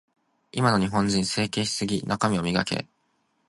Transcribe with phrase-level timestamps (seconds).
[0.51, 2.01] 今の日本人、整形しすぎ。
[2.07, 2.87] 中身を磨け。